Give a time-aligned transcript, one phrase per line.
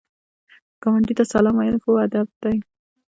[0.81, 2.57] ګاونډي ته سلام ویل ښو ادب دی